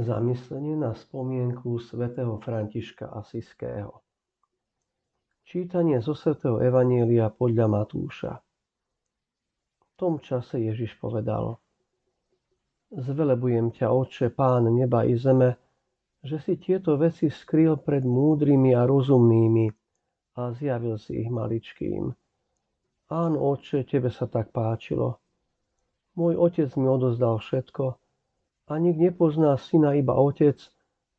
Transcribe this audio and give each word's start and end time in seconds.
Zamyslenie 0.00 0.80
na 0.80 0.96
spomienku 0.96 1.76
svätého 1.76 2.40
Františka 2.40 3.12
Asiského 3.12 4.00
Čítanie 5.44 6.00
zo 6.00 6.16
svätého 6.16 6.56
Evanielia 6.56 7.28
podľa 7.28 7.68
Matúša 7.68 8.40
V 9.76 9.92
tom 10.00 10.16
čase 10.24 10.56
Ježiš 10.56 10.96
povedal 10.96 11.60
Zvelebujem 12.96 13.76
ťa, 13.76 13.92
Otče, 13.92 14.32
Pán 14.32 14.72
neba 14.72 15.04
i 15.04 15.20
zeme, 15.20 15.60
že 16.24 16.40
si 16.40 16.56
tieto 16.56 16.96
veci 16.96 17.28
skryl 17.28 17.76
pred 17.76 18.00
múdrymi 18.00 18.72
a 18.72 18.88
rozumnými 18.88 19.68
a 20.40 20.56
zjavil 20.56 20.96
si 20.96 21.20
ich 21.20 21.28
maličkým. 21.28 22.08
Áno, 23.12 23.36
Otče, 23.52 23.84
tebe 23.84 24.08
sa 24.08 24.24
tak 24.24 24.48
páčilo. 24.48 25.20
Môj 26.16 26.40
otec 26.40 26.72
mi 26.80 26.88
odozdal 26.88 27.36
všetko, 27.36 27.99
a 28.70 28.78
nik 28.78 29.02
nepozná 29.02 29.58
syna 29.58 29.98
iba 29.98 30.14
otec, 30.14 30.54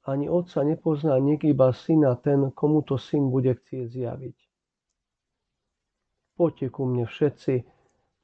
ani 0.08 0.32
otca 0.32 0.64
nepozná 0.64 1.20
nik 1.20 1.44
iba 1.44 1.76
syna 1.76 2.16
ten, 2.16 2.48
komu 2.55 2.80
to 2.88 2.96
syn 2.96 3.27
bude 3.27 3.52
chcieť 3.52 3.86
zjaviť. 3.91 4.38
Poďte 6.40 6.68
ku 6.72 6.88
mne 6.88 7.04
všetci, 7.04 7.55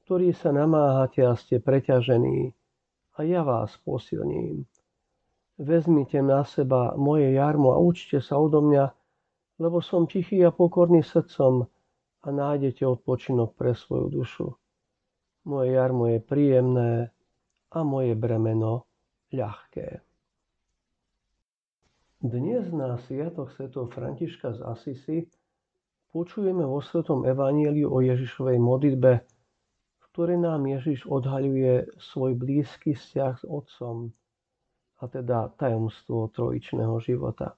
ktorí 0.07 0.31
sa 0.31 0.55
namáhate 0.55 1.27
a 1.27 1.35
ste 1.35 1.59
preťažení, 1.59 2.55
a 3.19 3.27
ja 3.27 3.43
vás 3.43 3.75
posilním. 3.83 4.63
Vezmite 5.59 6.23
na 6.23 6.47
seba 6.47 6.95
moje 6.95 7.35
jarmo 7.35 7.75
a 7.75 7.81
učte 7.83 8.23
sa 8.23 8.39
odo 8.39 8.63
mňa, 8.63 8.85
lebo 9.59 9.83
som 9.83 10.07
tichý 10.07 10.39
a 10.47 10.55
pokorný 10.55 11.03
srdcom 11.03 11.67
a 12.23 12.27
nájdete 12.31 12.87
odpočinok 12.87 13.59
pre 13.59 13.75
svoju 13.75 14.07
dušu. 14.07 14.47
Moje 15.49 15.75
jarmo 15.75 16.07
je 16.07 16.19
príjemné 16.23 17.11
a 17.73 17.83
moje 17.83 18.15
bremeno 18.15 18.86
ľahké. 19.31 19.99
Dnes 22.17 22.63
na 22.73 22.97
Sviatok 23.05 23.53
Sv. 23.53 23.69
Františka 23.69 24.57
z 24.57 24.59
Asisi 24.65 25.17
počujeme 26.09 26.65
vo 26.65 26.81
Svetom 26.81 27.27
Evaníliu 27.27 27.91
o 27.91 27.99
Ježišovej 28.01 28.57
modlitbe, 28.57 29.11
v 29.99 30.03
ktorej 30.15 30.39
nám 30.41 30.65
Ježiš 30.65 31.05
odhaľuje 31.05 31.99
svoj 31.99 32.33
blízky 32.33 32.97
vzťah 32.97 33.33
s 33.37 33.43
Otcom, 33.45 34.15
a 34.97 35.03
teda 35.05 35.53
tajomstvo 35.53 36.33
trojičného 36.33 36.97
života. 37.05 37.53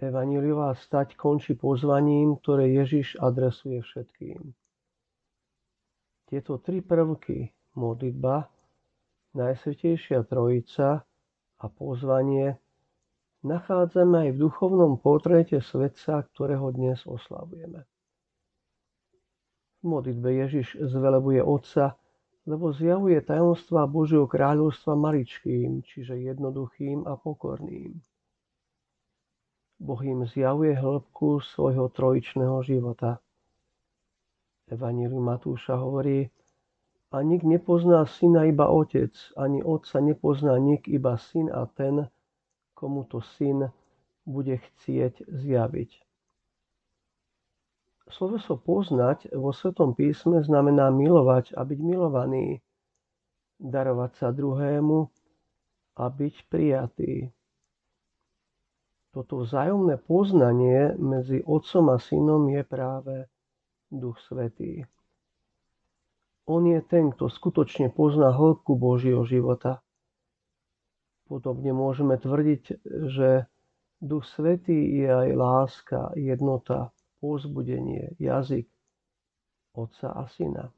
Evaníliová 0.00 0.76
stať 0.76 1.16
končí 1.16 1.56
pozvaním, 1.56 2.36
ktoré 2.40 2.72
Ježiš 2.72 3.16
adresuje 3.20 3.80
všetkým. 3.84 4.52
Tieto 6.28 6.60
tri 6.60 6.80
prvky, 6.80 7.52
modlitba, 7.76 8.48
Najsvetejšia 9.30 10.26
Trojica 10.26 11.06
a 11.62 11.64
pozvanie 11.70 12.58
nachádzame 13.46 14.26
aj 14.26 14.30
v 14.34 14.40
duchovnom 14.42 14.98
portréte 14.98 15.62
svetca, 15.62 16.26
ktorého 16.34 16.74
dnes 16.74 17.06
oslavujeme. 17.06 17.86
V 19.80 19.84
modlitbe 19.86 20.34
Ježiš 20.34 20.82
zvelebuje 20.82 21.46
Otca, 21.46 21.94
lebo 22.42 22.74
zjavuje 22.74 23.22
tajomstva 23.22 23.86
Božieho 23.86 24.26
kráľovstva 24.26 24.98
maličkým, 24.98 25.86
čiže 25.86 26.18
jednoduchým 26.18 27.06
a 27.06 27.14
pokorným. 27.14 28.02
Boh 29.78 30.02
im 30.02 30.26
zjavuje 30.26 30.74
hĺbku 30.74 31.38
svojho 31.38 31.86
trojičného 31.88 32.58
života. 32.66 33.22
Evangelium 34.66 35.22
Matúša 35.22 35.78
hovorí, 35.78 36.28
a 37.10 37.22
nik 37.26 37.42
nepozná 37.42 38.06
syna 38.06 38.46
iba 38.46 38.70
otec, 38.70 39.10
ani 39.34 39.66
otca 39.66 39.98
nepozná 39.98 40.54
nik 40.62 40.86
iba 40.86 41.18
syn 41.18 41.50
a 41.50 41.66
ten, 41.66 42.06
komu 42.78 43.02
to 43.04 43.18
syn 43.34 43.74
bude 44.22 44.56
chcieť 44.56 45.26
zjaviť. 45.26 45.90
Sloveso 48.10 48.58
poznať 48.58 49.30
vo 49.34 49.54
Svetom 49.54 49.94
písme 49.94 50.42
znamená 50.42 50.90
milovať 50.90 51.54
a 51.54 51.62
byť 51.62 51.78
milovaný, 51.78 52.58
darovať 53.58 54.10
sa 54.18 54.28
druhému 54.34 55.06
a 55.98 56.04
byť 56.10 56.34
prijatý. 56.50 57.30
Toto 59.10 59.42
vzájomné 59.42 59.98
poznanie 59.98 60.94
medzi 60.94 61.42
otcom 61.42 61.90
a 61.90 61.98
synom 61.98 62.46
je 62.50 62.62
práve 62.62 63.16
Duch 63.90 64.18
Svetý. 64.22 64.86
On 66.50 66.66
je 66.66 66.82
ten, 66.82 67.14
kto 67.14 67.30
skutočne 67.30 67.94
pozná 67.94 68.34
hĺbku 68.34 68.74
Božieho 68.74 69.22
života. 69.22 69.86
Podobne 71.30 71.70
môžeme 71.70 72.18
tvrdiť, 72.18 72.82
že 73.06 73.46
Duch 74.02 74.26
Svetý 74.26 74.98
je 74.98 75.06
aj 75.06 75.28
láska, 75.38 76.10
jednota, 76.18 76.90
pozbudenie, 77.22 78.18
jazyk 78.18 78.66
Otca 79.78 80.10
a 80.10 80.26
Syna. 80.26 80.74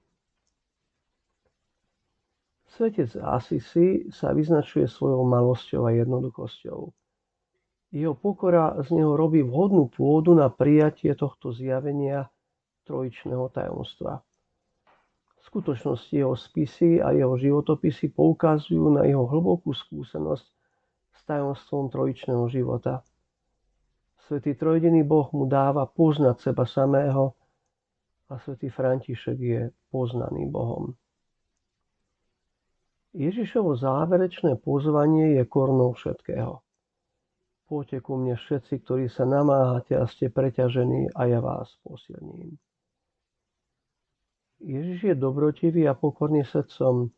Svetec 2.77 3.16
Asisi 3.16 4.12
sa 4.12 4.37
vyznačuje 4.37 4.84
svojou 4.84 5.25
malosťou 5.25 5.88
a 5.88 5.97
jednoduchosťou. 5.97 6.81
Jeho 7.97 8.12
pokora 8.12 8.77
z 8.84 8.93
neho 8.93 9.16
robí 9.16 9.41
vhodnú 9.41 9.88
pôdu 9.88 10.37
na 10.37 10.53
prijatie 10.53 11.16
tohto 11.16 11.49
zjavenia 11.56 12.28
trojičného 12.84 13.49
tajomstva 13.49 14.21
skutočnosti 15.42 16.14
jeho 16.14 16.38
spisy 16.38 17.03
a 17.03 17.10
jeho 17.10 17.34
životopisy 17.34 18.14
poukazujú 18.14 18.94
na 18.94 19.03
jeho 19.06 19.26
hlbokú 19.26 19.75
skúsenosť 19.75 20.47
s 21.12 21.20
tajomstvom 21.26 21.91
trojičného 21.91 22.47
života. 22.50 23.03
Svetý 24.26 24.54
trojdený 24.54 25.02
Boh 25.02 25.26
mu 25.34 25.50
dáva 25.50 25.86
poznať 25.86 26.38
seba 26.41 26.62
samého 26.62 27.34
a 28.31 28.38
svätý 28.38 28.70
František 28.70 29.38
je 29.38 29.60
poznaný 29.91 30.48
Bohom. 30.48 30.94
Ježišovo 33.12 33.76
záverečné 33.76 34.56
pozvanie 34.64 35.36
je 35.36 35.44
kornou 35.44 35.92
všetkého. 35.92 36.64
Poďte 37.69 37.98
ku 38.00 38.16
mne 38.16 38.41
všetci, 38.41 38.84
ktorí 38.88 39.12
sa 39.12 39.28
namáhate 39.28 40.00
a 40.00 40.08
ste 40.08 40.32
preťažení 40.32 41.12
a 41.12 41.28
ja 41.28 41.44
vás 41.44 41.76
posilním. 41.84 42.56
Ježiš 44.62 44.99
je 45.03 45.15
dobrotivý 45.19 45.91
a 45.91 45.95
pokorný 45.99 46.47
srdcom 46.47 47.11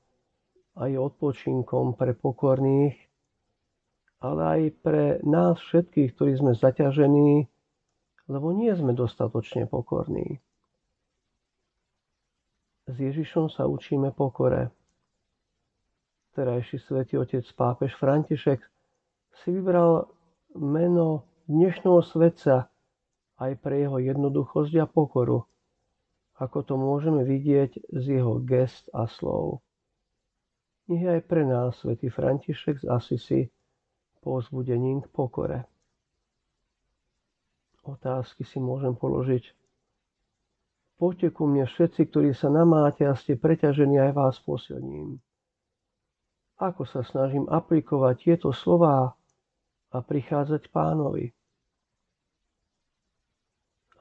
a 0.80 0.88
je 0.88 0.96
odpočinkom 0.96 1.92
pre 1.92 2.16
pokorných, 2.16 2.96
ale 4.24 4.40
aj 4.42 4.60
pre 4.80 5.04
nás 5.20 5.60
všetkých, 5.60 6.16
ktorí 6.16 6.32
sme 6.40 6.52
zaťažení, 6.56 7.44
lebo 8.32 8.56
nie 8.56 8.72
sme 8.72 8.96
dostatočne 8.96 9.68
pokorní. 9.68 10.40
S 12.88 12.96
Ježišom 12.96 13.52
sa 13.52 13.68
učíme 13.68 14.16
pokore. 14.16 14.72
Terajší 16.32 16.80
svätý 16.80 17.20
otec 17.20 17.44
pápež 17.52 17.92
František 18.00 18.60
si 19.44 19.48
vybral 19.52 20.08
meno 20.56 21.28
dnešného 21.44 22.00
svetca 22.00 22.72
aj 23.36 23.52
pre 23.60 23.84
jeho 23.84 24.00
jednoduchosť 24.00 24.72
a 24.80 24.88
pokoru– 24.88 25.44
ako 26.38 26.58
to 26.66 26.74
môžeme 26.74 27.22
vidieť 27.22 27.94
z 27.94 28.04
jeho 28.18 28.42
gest 28.42 28.90
a 28.90 29.06
slov. 29.06 29.62
Nech 30.90 31.06
aj 31.06 31.20
pre 31.30 31.46
nás 31.46 31.78
svätý 31.80 32.10
František 32.10 32.82
z 32.82 32.86
Asisi 32.90 33.40
povzbudením 34.24 35.04
k 35.04 35.08
pokore. 35.12 35.58
Otázky 37.84 38.48
si 38.48 38.56
môžem 38.56 38.96
položiť. 38.96 39.44
Poďte 40.96 41.28
ku 41.36 41.44
mne 41.44 41.68
všetci, 41.68 42.08
ktorí 42.08 42.32
sa 42.32 42.48
namáte 42.48 43.04
a 43.04 43.12
ste 43.12 43.36
preťažení, 43.36 44.00
aj 44.00 44.12
vás 44.16 44.36
posilním. 44.40 45.20
Ako 46.56 46.88
sa 46.88 47.04
snažím 47.04 47.44
aplikovať 47.50 48.14
tieto 48.24 48.50
slová 48.56 49.12
a 49.92 49.98
prichádzať 50.00 50.72
pánovi 50.72 51.36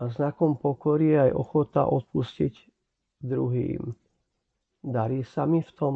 a 0.03 0.11
znakom 0.11 0.59
pokory 0.59 1.15
je 1.15 1.19
aj 1.29 1.31
ochota 1.31 1.87
odpustiť 1.87 2.53
druhým. 3.23 3.95
Darí 4.83 5.23
sa 5.23 5.47
mi 5.47 5.63
v 5.63 5.71
tom? 5.71 5.95